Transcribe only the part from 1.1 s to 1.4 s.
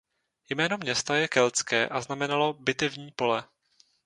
je